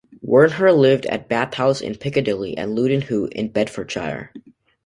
Wernher 0.25 0.71
lived 0.75 1.05
at 1.05 1.29
Bath 1.29 1.53
House 1.53 1.79
in 1.79 1.93
Piccadilly 1.95 2.57
and 2.57 2.73
Luton 2.73 3.01
Hoo 3.01 3.27
in 3.33 3.49
Bedfordshire. 3.49 4.31